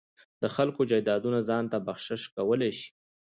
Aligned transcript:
د 0.41 0.43
خلکو 0.55 0.81
جایدادونه 0.91 1.39
ځان 1.49 1.63
ته 1.71 1.77
بخشش 1.87 2.21
کولای 2.35 2.71
شي. 2.79 2.89